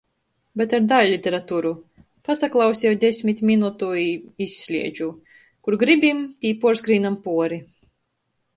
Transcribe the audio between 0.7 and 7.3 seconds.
ar daiļliteraturu— pasaklauseju desmit minutu i izsliedžu. Kur gribim, tī puorskrīnam